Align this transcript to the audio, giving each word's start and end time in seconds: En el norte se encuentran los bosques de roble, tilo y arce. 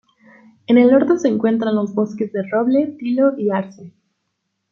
En 0.65 0.79
el 0.79 0.89
norte 0.91 1.19
se 1.19 1.27
encuentran 1.27 1.75
los 1.75 1.93
bosques 1.93 2.33
de 2.33 2.41
roble, 2.49 2.95
tilo 2.97 3.35
y 3.37 3.51
arce. 3.51 3.93